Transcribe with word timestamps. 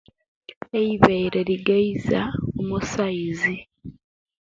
Eyibere 0.79 1.39
rigeiza 1.49 2.21
omusaaizi 2.59 3.55